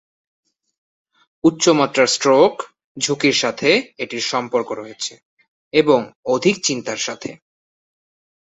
উচ্চমাত্রার 1.43 2.07
স্ট্রোক 2.07 2.53
ঝুঁকির 2.97 3.35
সাথে 3.35 3.69
এটির 3.97 4.23
সম্পর্ক 4.23 4.69
রয়েছে 4.71 5.13
এবং 5.73 5.99
অধিক 6.25 6.55
চিন্তার 6.63 6.97
সাথে। 6.97 7.29